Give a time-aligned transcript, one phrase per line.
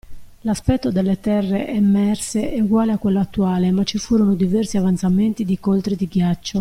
[0.41, 5.59] L'aspetto delle terre emerse è uguale a quello attuale ma ci furono diversi avanzamenti di
[5.59, 6.59] coltri di ghiaccio.